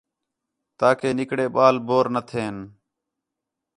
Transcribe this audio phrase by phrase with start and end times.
[0.79, 2.57] تاکہ نِکرے ٻال بور نہ تھئین